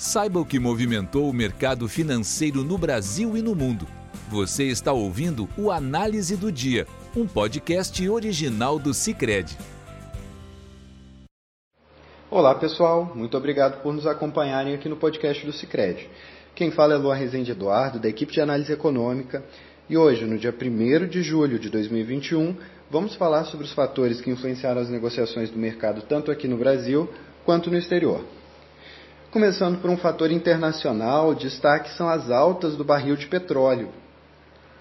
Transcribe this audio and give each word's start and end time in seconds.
Saiba 0.00 0.40
o 0.40 0.46
que 0.46 0.58
movimentou 0.58 1.28
o 1.28 1.32
mercado 1.32 1.86
financeiro 1.86 2.64
no 2.64 2.78
Brasil 2.78 3.36
e 3.36 3.42
no 3.42 3.54
mundo. 3.54 3.86
Você 4.30 4.64
está 4.64 4.94
ouvindo 4.94 5.46
o 5.58 5.70
Análise 5.70 6.38
do 6.38 6.50
Dia, 6.50 6.86
um 7.14 7.26
podcast 7.26 8.08
original 8.08 8.78
do 8.78 8.94
Cicred. 8.94 9.58
Olá 12.30 12.54
pessoal, 12.54 13.12
muito 13.14 13.36
obrigado 13.36 13.82
por 13.82 13.92
nos 13.92 14.06
acompanharem 14.06 14.72
aqui 14.72 14.88
no 14.88 14.96
podcast 14.96 15.44
do 15.44 15.52
Cicred. 15.52 16.08
Quem 16.54 16.70
fala 16.70 16.94
é 16.94 16.96
Lua 16.96 17.14
Rezende 17.14 17.50
Eduardo, 17.50 18.00
da 18.00 18.08
equipe 18.08 18.32
de 18.32 18.40
análise 18.40 18.72
econômica, 18.72 19.44
e 19.86 19.98
hoje, 19.98 20.24
no 20.24 20.38
dia 20.38 20.50
1 20.50 21.08
de 21.08 21.22
julho 21.22 21.58
de 21.58 21.68
2021, 21.68 22.56
vamos 22.90 23.16
falar 23.16 23.44
sobre 23.44 23.66
os 23.66 23.74
fatores 23.74 24.18
que 24.22 24.30
influenciaram 24.30 24.80
as 24.80 24.88
negociações 24.88 25.50
do 25.50 25.58
mercado 25.58 26.00
tanto 26.08 26.30
aqui 26.30 26.48
no 26.48 26.56
Brasil 26.56 27.06
quanto 27.44 27.70
no 27.70 27.76
exterior. 27.76 28.39
Começando 29.30 29.80
por 29.80 29.88
um 29.88 29.96
fator 29.96 30.32
internacional, 30.32 31.36
destaque 31.36 31.90
são 31.90 32.08
as 32.08 32.32
altas 32.32 32.74
do 32.74 32.82
barril 32.82 33.14
de 33.14 33.28
petróleo. 33.28 33.88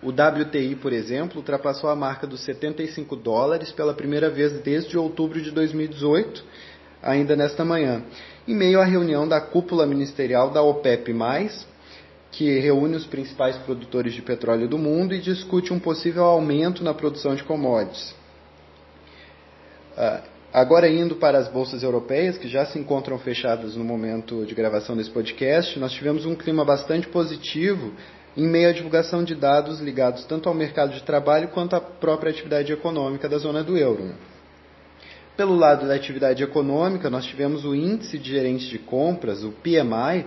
O 0.01 0.09
WTI, 0.09 0.75
por 0.75 0.91
exemplo, 0.91 1.37
ultrapassou 1.37 1.87
a 1.87 1.95
marca 1.95 2.25
dos 2.25 2.43
75 2.45 3.15
dólares 3.15 3.71
pela 3.71 3.93
primeira 3.93 4.27
vez 4.27 4.51
desde 4.61 4.97
outubro 4.97 5.39
de 5.39 5.51
2018, 5.51 6.43
ainda 6.99 7.35
nesta 7.35 7.63
manhã, 7.63 8.01
em 8.47 8.55
meio 8.55 8.81
à 8.81 8.85
reunião 8.85 9.27
da 9.27 9.39
cúpula 9.39 9.85
ministerial 9.85 10.49
da 10.49 10.63
OPEP+, 10.63 11.13
que 12.31 12.59
reúne 12.59 12.95
os 12.95 13.05
principais 13.05 13.55
produtores 13.57 14.15
de 14.15 14.23
petróleo 14.23 14.67
do 14.67 14.79
mundo 14.79 15.13
e 15.13 15.21
discute 15.21 15.71
um 15.71 15.79
possível 15.79 16.23
aumento 16.23 16.83
na 16.83 16.95
produção 16.95 17.35
de 17.35 17.43
commodities. 17.43 18.15
Uh, 19.95 20.38
Agora, 20.51 20.89
indo 20.89 21.15
para 21.15 21.37
as 21.37 21.47
bolsas 21.47 21.83
europeias, 21.83 22.37
que 22.37 22.47
já 22.47 22.65
se 22.65 22.79
encontram 22.79 23.19
fechadas 23.19 23.75
no 23.75 23.83
momento 23.83 24.43
de 24.47 24.55
gravação 24.55 24.97
desse 24.97 25.11
podcast, 25.11 25.77
nós 25.77 25.91
tivemos 25.91 26.25
um 26.25 26.33
clima 26.33 26.65
bastante 26.65 27.07
positivo 27.07 27.93
em 28.35 28.47
meio 28.47 28.69
à 28.69 28.71
divulgação 28.71 29.23
de 29.23 29.35
dados 29.35 29.79
ligados 29.79 30.25
tanto 30.25 30.49
ao 30.49 30.55
mercado 30.55 30.93
de 30.93 31.03
trabalho 31.03 31.49
quanto 31.49 31.75
à 31.75 31.81
própria 31.81 32.31
atividade 32.31 32.73
econômica 32.73 33.29
da 33.29 33.37
zona 33.37 33.63
do 33.63 33.77
euro. 33.77 34.15
Pelo 35.37 35.55
lado 35.55 35.87
da 35.87 35.93
atividade 35.93 36.41
econômica, 36.41 37.11
nós 37.11 37.25
tivemos 37.25 37.63
o 37.63 37.75
índice 37.75 38.17
de 38.17 38.31
gerentes 38.31 38.67
de 38.67 38.79
compras, 38.79 39.43
o 39.43 39.51
PMI, 39.51 40.25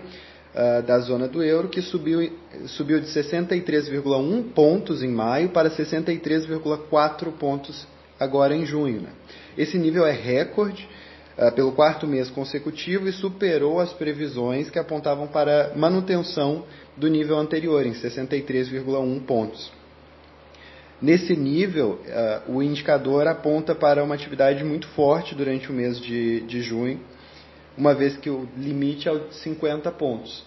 ah, 0.55 0.83
da 0.83 1.01
zona 1.01 1.27
do 1.27 1.43
euro, 1.43 1.69
que 1.69 1.83
subiu, 1.83 2.33
subiu 2.67 3.01
de 3.01 3.09
63,1 3.09 4.53
pontos 4.55 5.03
em 5.03 5.11
maio 5.11 5.49
para 5.49 5.69
63,4 5.69 7.33
pontos 7.33 7.87
agora 8.23 8.55
em 8.55 8.65
junho. 8.65 9.01
Né? 9.01 9.11
Esse 9.57 9.79
nível 9.79 10.07
é 10.07 10.13
recorde 10.13 10.89
uh, 11.37 11.53
pelo 11.53 11.73
quarto 11.73 12.07
mês 12.07 12.31
consecutivo 12.31 13.09
e 13.09 13.13
superou 13.13 13.81
as 13.81 13.93
previsões 13.93 14.71
que 14.71 14.79
apontavam 14.79 15.27
para 15.27 15.73
manutenção 15.77 16.65
do 16.97 17.09
nível 17.09 17.39
anterior, 17.39 17.87
em 17.87 17.93
63,1 17.93 19.21
pontos. 19.25 19.73
Nesse 21.01 21.35
nível, 21.35 22.01
uh, 22.07 22.53
o 22.53 22.63
indicador 22.63 23.27
aponta 23.27 23.75
para 23.75 24.05
uma 24.05 24.15
atividade 24.15 24.63
muito 24.63 24.87
forte 24.89 25.35
durante 25.35 25.71
o 25.71 25.73
mês 25.73 26.01
de, 26.01 26.43
de 26.43 26.63
junho, 26.63 27.01
uma 27.77 27.95
vez 27.95 28.17
que 28.17 28.31
o 28.31 28.47
limite 28.57 29.09
é 29.09 29.15
de 29.15 29.35
50 29.35 29.91
pontos. 29.93 30.45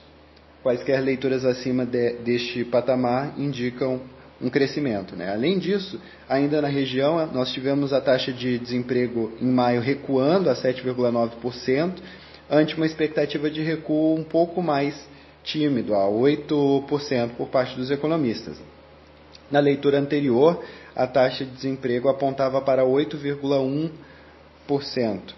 Quaisquer 0.63 1.01
leituras 1.01 1.43
acima 1.43 1.85
de, 1.85 2.13
deste 2.19 2.63
patamar 2.63 3.33
indicam 3.37 4.01
um 4.45 4.49
crescimento. 4.49 5.15
Né? 5.15 5.33
Além 5.33 5.57
disso, 5.57 5.99
ainda 6.29 6.61
na 6.61 6.67
região, 6.67 7.25
nós 7.33 7.51
tivemos 7.51 7.91
a 7.91 7.99
taxa 7.99 8.31
de 8.31 8.59
desemprego 8.59 9.33
em 9.41 9.47
maio 9.47 9.81
recuando 9.81 10.51
a 10.51 10.55
7,9%, 10.55 11.93
ante 12.49 12.75
uma 12.75 12.85
expectativa 12.85 13.49
de 13.49 13.63
recuo 13.63 14.15
um 14.15 14.23
pouco 14.23 14.61
mais 14.61 14.95
tímido, 15.43 15.95
a 15.95 16.07
8% 16.07 17.31
por 17.35 17.47
parte 17.47 17.75
dos 17.75 17.89
economistas. 17.89 18.61
Na 19.49 19.59
leitura 19.59 19.99
anterior, 19.99 20.63
a 20.95 21.07
taxa 21.07 21.43
de 21.43 21.49
desemprego 21.51 22.07
apontava 22.07 22.61
para 22.61 22.83
8,1%. 22.83 25.33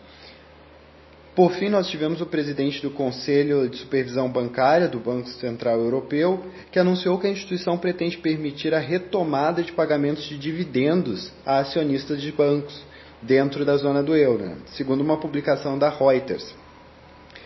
Por 1.37 1.51
fim, 1.51 1.69
nós 1.69 1.87
tivemos 1.87 2.19
o 2.19 2.25
presidente 2.25 2.81
do 2.81 2.89
Conselho 2.89 3.69
de 3.69 3.77
Supervisão 3.77 4.27
Bancária 4.27 4.87
do 4.87 4.99
Banco 4.99 5.29
Central 5.29 5.79
Europeu, 5.79 6.43
que 6.71 6.79
anunciou 6.79 7.19
que 7.19 7.27
a 7.27 7.29
instituição 7.29 7.77
pretende 7.77 8.17
permitir 8.17 8.73
a 8.73 8.79
retomada 8.79 9.61
de 9.61 9.71
pagamentos 9.71 10.23
de 10.27 10.35
dividendos 10.35 11.31
a 11.45 11.59
acionistas 11.59 12.23
de 12.23 12.31
bancos 12.31 12.83
dentro 13.21 13.63
da 13.63 13.77
zona 13.77 14.01
do 14.01 14.15
euro, 14.15 14.55
segundo 14.65 15.01
uma 15.01 15.17
publicação 15.17 15.77
da 15.77 15.91
Reuters. 15.91 16.55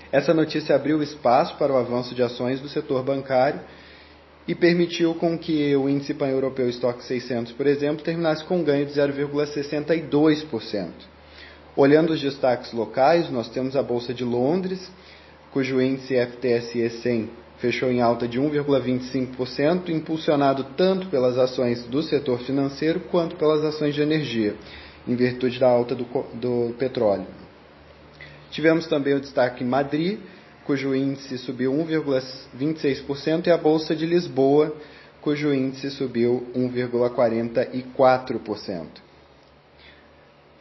Essa 0.09 0.34
notícia 0.34 0.74
abriu 0.74 1.03
espaço 1.03 1.57
para 1.57 1.74
o 1.74 1.78
avanço 1.78 2.16
de 2.16 2.24
ações 2.24 2.62
do 2.62 2.69
setor 2.69 3.03
bancário 3.03 3.59
e 4.47 4.56
permitiu 4.56 5.16
com 5.16 5.38
que 5.38 5.75
o 5.75 5.90
índice 5.90 6.13
pan-europeu 6.13 6.69
Stock 6.69 7.03
600, 7.03 7.51
por 7.51 7.68
exemplo, 7.68 8.06
terminasse 8.06 8.46
com 8.46 8.59
um 8.59 8.63
ganho 8.63 8.85
de 8.85 8.94
0,62%. 8.94 10.91
Olhando 11.76 12.12
os 12.12 12.22
destaques 12.22 12.74
locais, 12.74 13.30
nós 13.30 13.50
temos 13.50 13.76
a 13.76 13.84
Bolsa 13.84 14.14
de 14.14 14.26
Londres, 14.26 14.92
cujo 15.52 15.82
índice 15.82 16.16
FTSE 16.16 16.90
100 16.90 17.30
fechou 17.62 17.90
em 17.92 18.02
alta 18.02 18.28
de 18.28 18.40
1,25%, 18.40 19.90
impulsionado 19.90 20.64
tanto 20.76 21.06
pelas 21.08 21.38
ações 21.38 21.86
do 21.86 22.02
setor 22.02 22.40
financeiro 22.40 23.02
quanto 23.02 23.36
pelas 23.36 23.64
ações 23.64 23.94
de 23.94 24.02
energia, 24.02 24.56
em 25.08 25.16
virtude 25.16 25.60
da 25.60 25.70
alta 25.70 25.94
do, 25.94 26.08
do 26.34 26.74
petróleo. 26.80 27.28
Tivemos 28.50 28.88
também 28.88 29.14
o 29.14 29.22
destaque 29.22 29.64
em 29.64 29.68
Madrid, 29.68 30.18
cujo 30.66 30.96
índice 30.96 31.38
subiu 31.38 31.72
1,26%, 31.72 33.46
e 33.48 33.52
a 33.52 33.58
Bolsa 33.58 33.96
de 33.96 34.08
Lisboa, 34.08 34.76
cujo 35.22 35.54
índice 35.54 35.92
subiu 35.92 36.48
1,44%. 36.56 39.11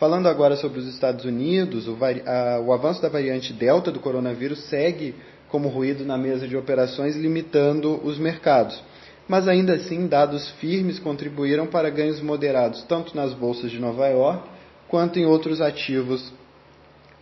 Falando 0.00 0.28
agora 0.28 0.56
sobre 0.56 0.80
os 0.80 0.86
Estados 0.86 1.26
Unidos, 1.26 1.86
o, 1.86 1.94
a, 2.26 2.58
o, 2.58 2.72
avanço 2.72 3.02
da 3.02 3.10
variante 3.10 3.52
Delta 3.52 3.92
do 3.92 4.00
coronavírus 4.00 4.60
segue 4.70 5.14
como 5.50 5.68
ruído 5.68 6.06
na 6.06 6.16
mesa 6.16 6.48
de 6.48 6.56
operações, 6.56 7.14
limitando 7.16 8.00
os 8.02 8.18
mercados. 8.18 8.82
Mas 9.28 9.46
ainda 9.46 9.74
assim, 9.74 10.06
dados 10.06 10.48
firmes 10.52 10.98
contribuíram 10.98 11.66
para 11.66 11.90
ganhos 11.90 12.18
moderados 12.22 12.82
tanto 12.84 13.14
nas 13.14 13.34
bolsas 13.34 13.70
de 13.70 13.78
Nova 13.78 14.08
York 14.08 14.48
quanto 14.88 15.18
em 15.18 15.26
outros 15.26 15.60
ativos 15.60 16.32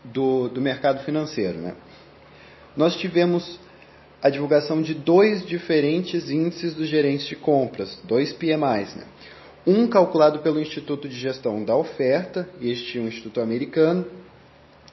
do, 0.05 0.49
do 0.49 0.61
mercado 0.61 1.03
financeiro. 1.03 1.59
Né? 1.59 1.75
Nós 2.77 2.95
tivemos 2.95 3.59
a 4.23 4.31
divulgação 4.31 4.81
de 4.81 4.95
dois 4.95 5.45
diferentes 5.45 6.31
índices 6.31 6.75
dos 6.75 6.87
gerentes 6.87 7.27
de 7.27 7.35
compras, 7.35 8.01
dois 8.05 8.33
PMIs. 8.33 8.95
Né? 8.95 9.05
Um 9.67 9.87
calculado 9.87 10.39
pelo 10.39 10.61
Instituto 10.61 11.09
de 11.09 11.19
Gestão 11.19 11.65
da 11.65 11.77
Oferta, 11.77 12.49
este 12.61 12.99
é 12.99 13.01
um 13.01 13.09
instituto 13.09 13.41
americano, 13.41 14.07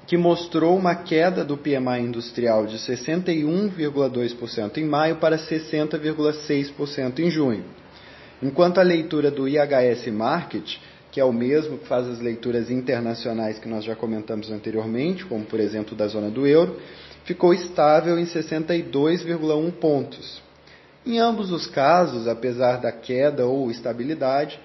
que 0.08 0.18
mostrou 0.18 0.78
uma 0.78 0.96
queda 0.96 1.44
do 1.44 1.58
PMI 1.58 2.02
industrial 2.02 2.66
de 2.66 2.78
61,2% 2.78 4.78
em 4.78 4.86
maio 4.86 5.16
para 5.16 5.38
60,6% 5.38 7.20
em 7.20 7.32
junho. 7.32 7.64
Enquanto 8.42 8.80
a 8.80 8.84
leitura 8.84 9.32
do 9.32 9.48
IHS 9.48 10.08
Market, 10.08 10.78
que 11.12 11.20
é 11.20 11.26
o 11.26 11.32
mesmo 11.32 11.78
que 11.78 11.88
faz 11.88 12.08
as 12.08 12.20
leituras 12.20 12.70
internacionais 12.70 13.58
que 13.58 13.70
nós 13.70 13.86
já 13.86 13.96
comentamos 13.96 14.52
anteriormente, 14.52 15.26
como 15.26 15.46
por 15.46 15.60
exemplo 15.60 15.96
da 15.96 16.08
zona 16.08 16.30
do 16.30 16.46
euro, 16.46 16.80
ficou 17.24 17.54
estável 17.54 18.20
em 18.20 18.26
62,1 18.26 19.72
pontos. 19.72 20.45
Em 21.06 21.20
ambos 21.20 21.52
os 21.52 21.68
casos, 21.68 22.28
apesar 22.28 22.78
da 22.78 22.92
queda 22.92 23.46
ou 23.46 23.70
estabilidade, 23.70 24.60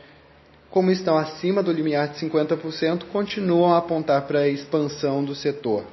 como 0.70 0.90
estão 0.90 1.18
acima 1.18 1.62
do 1.62 1.72
limiar 1.72 2.08
de 2.08 2.24
50%, 2.24 3.04
continuam 3.12 3.74
a 3.74 3.78
apontar 3.78 4.22
para 4.22 4.40
a 4.40 4.48
expansão 4.48 5.22
do 5.22 5.34
setor 5.34 5.84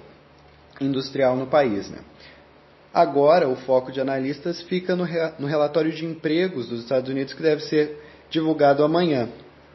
industrial 0.80 1.36
no 1.36 1.48
país. 1.48 1.90
Né? 1.90 1.98
Agora, 2.94 3.50
o 3.50 3.56
foco 3.56 3.92
de 3.92 4.00
analistas 4.00 4.62
fica 4.62 4.96
no, 4.96 5.06
no 5.38 5.48
relatório 5.48 5.92
de 5.92 6.06
empregos 6.06 6.68
dos 6.68 6.82
Estados 6.82 7.10
Unidos, 7.10 7.34
que 7.34 7.42
deve 7.42 7.64
ser 7.64 8.02
divulgado 8.30 8.84
amanhã, 8.84 9.30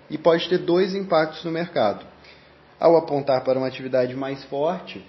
e 0.08 0.16
pode 0.16 0.48
ter 0.48 0.58
dois 0.58 0.94
impactos 0.94 1.44
no 1.44 1.50
mercado. 1.50 2.06
Ao 2.80 2.96
apontar 2.96 3.44
para 3.44 3.58
uma 3.58 3.68
atividade 3.68 4.14
mais 4.14 4.42
forte, 4.44 5.04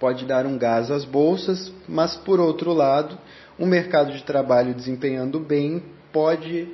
pode 0.00 0.24
dar 0.24 0.46
um 0.46 0.56
gás 0.56 0.90
às 0.90 1.04
bolsas, 1.04 1.70
mas, 1.86 2.16
por 2.16 2.40
outro 2.40 2.72
lado, 2.72 3.18
um 3.58 3.66
mercado 3.66 4.12
de 4.12 4.22
trabalho 4.24 4.74
desempenhando 4.74 5.38
bem 5.38 5.82
pode 6.10 6.66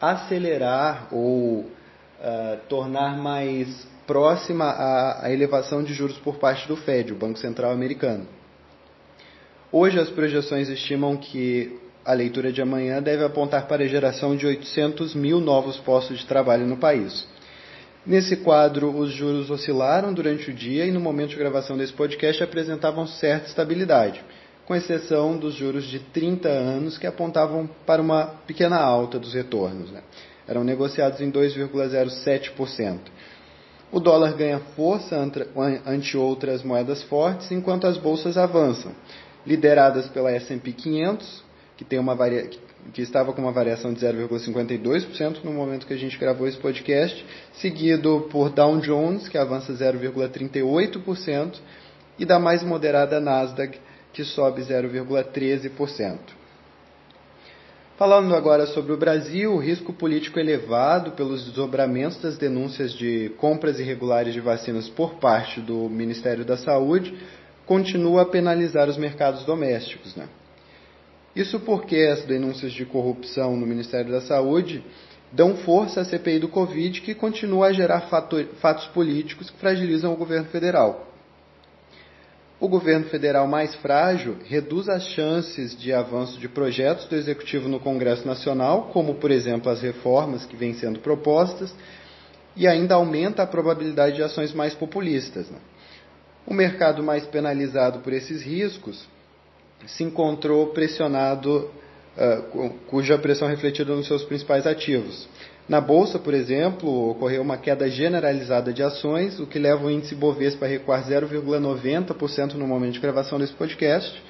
acelerar 0.00 1.08
ou 1.12 1.60
uh, 1.60 1.68
tornar 2.68 3.16
mais 3.16 3.86
próxima 4.06 4.64
a, 4.64 5.26
a 5.26 5.32
elevação 5.32 5.82
de 5.82 5.94
juros 5.94 6.18
por 6.18 6.36
parte 6.36 6.66
do 6.66 6.76
Fed, 6.76 7.12
o 7.12 7.16
Banco 7.16 7.38
Central 7.38 7.70
Americano. 7.70 8.26
Hoje 9.70 9.98
as 9.98 10.10
projeções 10.10 10.68
estimam 10.68 11.16
que 11.16 11.80
a 12.04 12.12
leitura 12.12 12.52
de 12.52 12.60
amanhã 12.60 13.00
deve 13.00 13.24
apontar 13.24 13.66
para 13.66 13.84
a 13.84 13.88
geração 13.88 14.36
de 14.36 14.46
800 14.46 15.14
mil 15.14 15.40
novos 15.40 15.78
postos 15.78 16.18
de 16.18 16.26
trabalho 16.26 16.66
no 16.66 16.76
país. 16.76 17.26
Nesse 18.06 18.36
quadro, 18.36 18.94
os 18.96 19.10
juros 19.12 19.50
oscilaram 19.50 20.12
durante 20.12 20.50
o 20.50 20.54
dia 20.54 20.84
e 20.84 20.90
no 20.90 21.00
momento 21.00 21.30
de 21.30 21.36
gravação 21.36 21.76
desse 21.76 21.92
podcast 21.92 22.42
apresentavam 22.42 23.06
certa 23.06 23.48
estabilidade 23.48 24.22
com 24.66 24.74
exceção 24.74 25.36
dos 25.36 25.54
juros 25.54 25.84
de 25.84 25.98
30 25.98 26.48
anos, 26.48 26.98
que 26.98 27.06
apontavam 27.06 27.68
para 27.86 28.00
uma 28.00 28.26
pequena 28.46 28.78
alta 28.78 29.18
dos 29.18 29.34
retornos. 29.34 29.90
Né? 29.90 30.02
Eram 30.48 30.64
negociados 30.64 31.20
em 31.20 31.30
2,07%. 31.30 32.98
O 33.92 34.00
dólar 34.00 34.32
ganha 34.34 34.58
força 34.74 35.16
ante 35.86 36.16
outras 36.16 36.62
moedas 36.62 37.02
fortes, 37.04 37.52
enquanto 37.52 37.86
as 37.86 37.96
bolsas 37.96 38.36
avançam, 38.36 38.92
lideradas 39.46 40.08
pela 40.08 40.32
S&P 40.32 40.72
500, 40.72 41.44
que, 41.76 41.84
tem 41.84 41.98
uma 41.98 42.14
varia... 42.14 42.48
que 42.92 43.02
estava 43.02 43.32
com 43.32 43.42
uma 43.42 43.52
variação 43.52 43.92
de 43.92 44.00
0,52% 44.00 45.44
no 45.44 45.52
momento 45.52 45.86
que 45.86 45.94
a 45.94 45.98
gente 45.98 46.18
gravou 46.18 46.46
esse 46.46 46.58
podcast, 46.58 47.24
seguido 47.54 48.28
por 48.30 48.50
Dow 48.50 48.78
Jones, 48.80 49.28
que 49.28 49.38
avança 49.38 49.72
0,38%, 49.72 51.58
e 52.18 52.24
da 52.24 52.38
mais 52.38 52.62
moderada 52.62 53.20
Nasdaq, 53.20 53.78
que 54.12 54.24
sobe 54.24 54.62
0,13%. 54.62 56.18
Falando 57.96 58.34
agora 58.34 58.66
sobre 58.66 58.92
o 58.92 58.96
Brasil, 58.96 59.52
o 59.52 59.58
risco 59.58 59.92
político 59.92 60.40
elevado 60.40 61.12
pelos 61.12 61.44
desdobramentos 61.44 62.20
das 62.20 62.36
denúncias 62.36 62.92
de 62.92 63.30
compras 63.36 63.78
irregulares 63.78 64.34
de 64.34 64.40
vacinas 64.40 64.88
por 64.88 65.14
parte 65.14 65.60
do 65.60 65.88
Ministério 65.88 66.44
da 66.44 66.56
Saúde 66.56 67.16
continua 67.64 68.22
a 68.22 68.26
penalizar 68.26 68.88
os 68.88 68.96
mercados 68.96 69.44
domésticos. 69.44 70.16
Né? 70.16 70.26
Isso 71.34 71.58
porque 71.60 71.96
as 71.96 72.22
denúncias 72.24 72.72
de 72.72 72.84
corrupção 72.84 73.56
no 73.56 73.66
Ministério 73.66 74.10
da 74.10 74.20
Saúde 74.20 74.84
dão 75.32 75.56
força 75.56 76.00
à 76.00 76.04
CPI 76.04 76.38
do 76.38 76.48
Covid, 76.48 77.00
que 77.00 77.14
continua 77.14 77.66
a 77.66 77.72
gerar 77.72 78.08
fatos 78.60 78.86
políticos 78.88 79.50
que 79.50 79.58
fragilizam 79.58 80.12
o 80.12 80.16
governo 80.16 80.46
federal. 80.46 81.08
O 82.60 82.68
governo 82.68 83.06
federal 83.06 83.48
mais 83.48 83.74
frágil 83.74 84.36
reduz 84.44 84.88
as 84.88 85.08
chances 85.08 85.76
de 85.76 85.92
avanço 85.92 86.38
de 86.38 86.48
projetos 86.48 87.06
do 87.06 87.16
Executivo 87.16 87.68
no 87.68 87.80
Congresso 87.80 88.24
Nacional, 88.26 88.90
como, 88.92 89.16
por 89.16 89.32
exemplo, 89.32 89.70
as 89.70 89.82
reformas 89.82 90.46
que 90.46 90.56
vêm 90.56 90.72
sendo 90.72 91.00
propostas, 91.00 91.74
e 92.56 92.68
ainda 92.68 92.94
aumenta 92.94 93.42
a 93.42 93.46
probabilidade 93.46 94.14
de 94.14 94.22
ações 94.22 94.52
mais 94.52 94.72
populistas. 94.72 95.50
Né? 95.50 95.58
O 96.46 96.54
mercado 96.54 97.02
mais 97.02 97.26
penalizado 97.26 97.98
por 97.98 98.12
esses 98.12 98.40
riscos 98.40 99.04
se 99.86 100.04
encontrou 100.04 100.68
pressionado, 100.68 101.70
uh, 102.16 102.70
cuja 102.86 103.18
pressão 103.18 103.48
refletida 103.48 103.94
nos 103.94 104.06
seus 104.06 104.22
principais 104.24 104.66
ativos. 104.66 105.28
Na 105.66 105.80
bolsa, 105.80 106.18
por 106.18 106.34
exemplo, 106.34 107.10
ocorreu 107.10 107.40
uma 107.40 107.56
queda 107.56 107.88
generalizada 107.88 108.70
de 108.70 108.82
ações, 108.82 109.40
o 109.40 109.46
que 109.46 109.58
leva 109.58 109.86
o 109.86 109.90
índice 109.90 110.14
Bovespa 110.14 110.66
a 110.66 110.68
recuar 110.68 111.08
0,90% 111.08 112.52
no 112.54 112.66
momento 112.66 112.92
de 112.92 113.00
gravação 113.00 113.38
desse 113.38 113.54
podcast, 113.54 114.22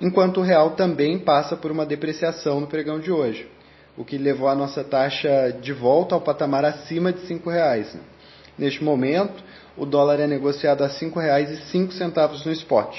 enquanto 0.00 0.38
o 0.38 0.42
real 0.42 0.70
também 0.70 1.18
passa 1.18 1.56
por 1.56 1.72
uma 1.72 1.84
depreciação 1.84 2.60
no 2.60 2.68
pregão 2.68 3.00
de 3.00 3.10
hoje, 3.10 3.48
o 3.96 4.04
que 4.04 4.16
levou 4.16 4.46
a 4.46 4.54
nossa 4.54 4.84
taxa 4.84 5.50
de 5.60 5.72
volta 5.72 6.14
ao 6.14 6.20
patamar 6.20 6.64
acima 6.64 7.12
de 7.12 7.20
R$ 7.26 7.34
5,00. 7.40 7.98
Neste 8.56 8.84
momento, 8.84 9.42
o 9.76 9.84
dólar 9.84 10.20
é 10.20 10.28
negociado 10.28 10.84
a 10.84 10.86
R$ 10.86 10.94
5,05 10.94 12.46
no 12.46 12.52
spot. 12.52 12.98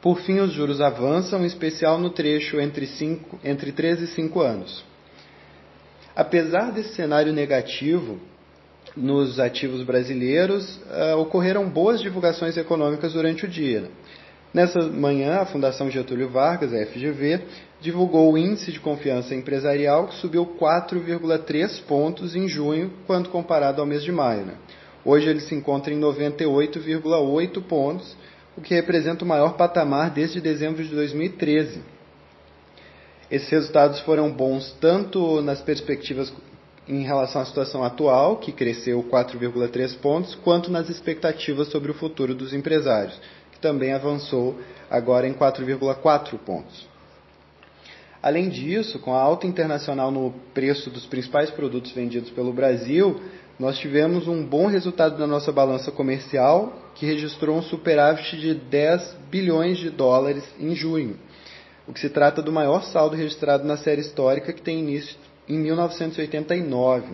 Por 0.00 0.20
fim, 0.20 0.38
os 0.38 0.52
juros 0.52 0.80
avançam, 0.80 1.42
em 1.42 1.46
especial 1.46 1.98
no 1.98 2.10
trecho 2.10 2.60
entre, 2.60 2.86
5, 2.86 3.40
entre 3.42 3.72
3 3.72 4.02
e 4.02 4.06
5 4.08 4.40
anos. 4.40 4.84
Apesar 6.14 6.72
desse 6.72 6.94
cenário 6.94 7.32
negativo 7.32 8.18
nos 8.96 9.38
ativos 9.38 9.82
brasileiros, 9.82 10.80
uh, 10.86 11.16
ocorreram 11.18 11.68
boas 11.68 12.00
divulgações 12.00 12.56
econômicas 12.56 13.12
durante 13.12 13.44
o 13.44 13.48
dia. 13.48 13.90
Nessa 14.52 14.80
manhã, 14.80 15.40
a 15.40 15.46
Fundação 15.46 15.90
Getúlio 15.90 16.30
Vargas, 16.30 16.72
a 16.72 16.86
FGV, 16.86 17.42
divulgou 17.80 18.32
o 18.32 18.38
índice 18.38 18.72
de 18.72 18.80
confiança 18.80 19.34
empresarial 19.34 20.08
que 20.08 20.14
subiu 20.16 20.46
4,3 20.58 21.82
pontos 21.82 22.34
em 22.34 22.48
junho, 22.48 22.90
quando 23.06 23.28
comparado 23.28 23.80
ao 23.80 23.86
mês 23.86 24.02
de 24.02 24.10
maio. 24.10 24.46
Né? 24.46 24.54
Hoje 25.04 25.28
ele 25.28 25.40
se 25.40 25.54
encontra 25.54 25.92
em 25.92 26.00
98,8 26.00 27.62
pontos, 27.62 28.16
o 28.58 28.60
que 28.60 28.74
representa 28.74 29.24
o 29.24 29.28
maior 29.28 29.56
patamar 29.56 30.10
desde 30.10 30.40
dezembro 30.40 30.82
de 30.82 30.92
2013. 30.92 31.80
Esses 33.30 33.48
resultados 33.48 34.00
foram 34.00 34.32
bons 34.32 34.76
tanto 34.80 35.40
nas 35.42 35.60
perspectivas 35.60 36.32
em 36.88 37.02
relação 37.04 37.40
à 37.40 37.44
situação 37.44 37.84
atual, 37.84 38.38
que 38.38 38.50
cresceu 38.50 39.00
4,3 39.04 39.96
pontos, 39.98 40.34
quanto 40.34 40.72
nas 40.72 40.88
expectativas 40.88 41.68
sobre 41.68 41.92
o 41.92 41.94
futuro 41.94 42.34
dos 42.34 42.52
empresários, 42.52 43.20
que 43.52 43.60
também 43.60 43.92
avançou 43.92 44.58
agora 44.90 45.28
em 45.28 45.34
4,4 45.34 46.36
pontos. 46.38 46.88
Além 48.20 48.48
disso, 48.48 48.98
com 48.98 49.14
a 49.14 49.20
alta 49.20 49.46
internacional 49.46 50.10
no 50.10 50.32
preço 50.52 50.90
dos 50.90 51.06
principais 51.06 51.50
produtos 51.50 51.92
vendidos 51.92 52.30
pelo 52.30 52.52
Brasil, 52.52 53.20
nós 53.56 53.78
tivemos 53.78 54.26
um 54.26 54.44
bom 54.44 54.66
resultado 54.66 55.16
na 55.16 55.26
nossa 55.28 55.52
balança 55.52 55.92
comercial, 55.92 56.72
que 56.98 57.06
registrou 57.06 57.56
um 57.56 57.62
superávit 57.62 58.36
de 58.36 58.54
10 58.54 59.16
bilhões 59.30 59.78
de 59.78 59.90
dólares 59.90 60.44
em 60.58 60.74
junho 60.74 61.16
o 61.88 61.92
que 61.92 62.00
se 62.00 62.10
trata 62.10 62.42
do 62.42 62.52
maior 62.52 62.82
saldo 62.84 63.16
registrado 63.16 63.66
na 63.66 63.78
série 63.78 64.02
histórica 64.02 64.52
que 64.52 64.60
tem 64.60 64.78
início 64.78 65.16
em 65.48 65.58
1989. 65.58 67.06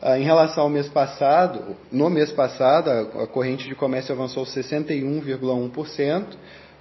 Ah, 0.00 0.16
em 0.16 0.22
relação 0.22 0.62
ao 0.64 0.70
mês 0.70 0.86
passado, 0.86 1.76
no 1.90 2.08
mês 2.08 2.30
passado, 2.30 2.88
a 2.90 3.26
corrente 3.26 3.66
de 3.66 3.74
comércio 3.74 4.14
avançou 4.14 4.44
61,1%, 4.44 6.24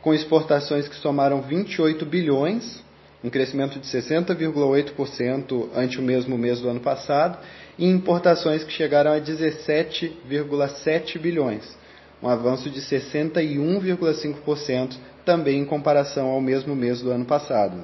com 0.03 0.13
exportações 0.13 0.87
que 0.87 0.95
somaram 0.97 1.41
28 1.41 2.05
bilhões, 2.05 2.83
um 3.23 3.29
crescimento 3.29 3.79
de 3.79 3.87
60,8% 3.87 5.69
ante 5.75 5.99
o 5.99 6.03
mesmo 6.03 6.35
mês 6.37 6.59
do 6.59 6.67
ano 6.69 6.81
passado, 6.81 7.37
e 7.77 7.85
importações 7.85 8.63
que 8.63 8.71
chegaram 8.71 9.13
a 9.13 9.19
17,7 9.19 11.19
bilhões, 11.19 11.77
um 12.21 12.27
avanço 12.27 12.69
de 12.69 12.81
61,5% 12.81 14.97
também 15.25 15.61
em 15.61 15.65
comparação 15.65 16.27
ao 16.27 16.41
mesmo 16.41 16.75
mês 16.75 17.01
do 17.01 17.09
ano 17.11 17.25
passado. 17.25 17.83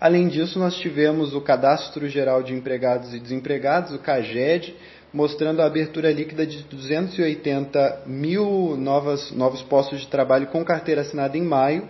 Além 0.00 0.28
disso, 0.28 0.58
nós 0.58 0.76
tivemos 0.76 1.34
o 1.34 1.42
Cadastro 1.42 2.08
Geral 2.08 2.42
de 2.42 2.54
Empregados 2.54 3.12
e 3.12 3.20
Desempregados, 3.20 3.92
o 3.92 3.98
CAGED, 3.98 4.74
mostrando 5.12 5.60
a 5.60 5.66
abertura 5.66 6.10
líquida 6.10 6.46
de 6.46 6.62
280 6.62 8.04
mil 8.06 8.76
novas, 8.78 9.30
novos 9.32 9.60
postos 9.60 10.00
de 10.00 10.06
trabalho 10.06 10.46
com 10.46 10.64
carteira 10.64 11.02
assinada 11.02 11.36
em 11.36 11.42
maio, 11.42 11.86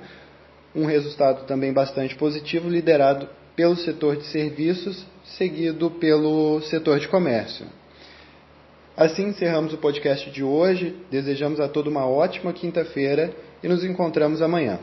um 0.75 0.85
resultado 0.87 1.47
também 1.47 1.73
bastante 1.73 2.15
positivo, 2.15 2.69
liderado 2.69 3.29
pelo 3.57 3.77
setor 3.77 4.17
de 4.17 4.27
serviços, 4.27 5.05
seguido 5.25 5.91
pelo 5.91 6.61
setor 6.63 6.99
de 6.99 7.09
comércio. 7.09 7.67
Assim 8.97 9.29
encerramos 9.29 9.73
o 9.73 9.79
podcast 9.79 10.31
de 10.31 10.43
hoje. 10.43 10.95
Desejamos 11.11 11.59
a 11.59 11.69
todos 11.69 11.91
uma 11.91 12.07
ótima 12.07 12.53
quinta-feira 12.53 13.35
e 13.63 13.69
nos 13.69 13.85
encontramos 13.85 14.43
amanhã. 14.43 14.79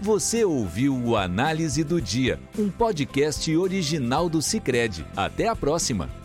Você 0.00 0.44
ouviu 0.44 0.94
o 0.94 1.16
Análise 1.16 1.82
do 1.82 2.00
Dia, 2.00 2.38
um 2.56 2.70
podcast 2.70 3.54
original 3.56 4.28
do 4.28 4.40
Cicred. 4.40 5.04
Até 5.16 5.48
a 5.48 5.56
próxima! 5.56 6.17